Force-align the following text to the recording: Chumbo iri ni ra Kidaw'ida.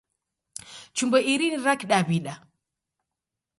Chumbo 0.95 1.17
iri 1.33 1.45
ni 1.49 1.59
ra 1.65 1.73
Kidaw'ida. 1.79 2.33